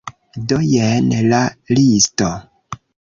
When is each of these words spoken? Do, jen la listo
Do, 0.51 0.57
jen 0.69 1.11
la 1.33 1.41
listo 1.79 2.31